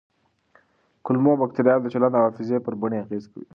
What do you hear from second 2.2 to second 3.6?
حافظې پر بڼې اغېز کوي.